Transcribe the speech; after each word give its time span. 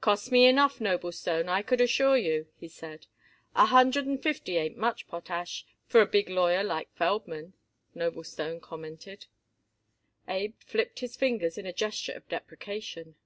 "Cost 0.00 0.32
me 0.32 0.46
enough, 0.46 0.80
Noblestone, 0.80 1.46
I 1.50 1.60
could 1.60 1.82
assure 1.82 2.16
you," 2.16 2.48
he 2.56 2.68
said. 2.68 3.06
"A 3.54 3.66
hundred 3.66 4.06
and 4.06 4.22
fifty 4.22 4.56
ain't 4.56 4.78
much, 4.78 5.06
Potash, 5.08 5.66
for 5.86 6.00
a 6.00 6.06
big 6.06 6.30
lawyer 6.30 6.64
like 6.64 6.90
Feldman," 6.94 7.52
Noblestone 7.94 8.62
commented. 8.62 9.26
Abe 10.26 10.54
flipped 10.58 11.00
his 11.00 11.16
fingers 11.16 11.58
in 11.58 11.66
a 11.66 11.72
gesture 11.74 12.12
of 12.12 12.26
deprecation. 12.30 13.16